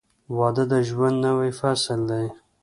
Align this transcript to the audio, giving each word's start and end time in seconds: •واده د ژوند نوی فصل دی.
•واده 0.37 0.63
د 0.71 0.73
ژوند 0.87 1.17
نوی 1.25 1.51
فصل 1.59 1.99
دی. 2.09 2.27